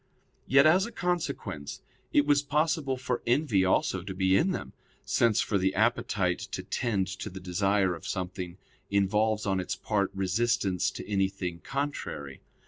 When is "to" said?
4.01-4.15, 6.39-6.63, 7.19-7.29, 10.89-11.07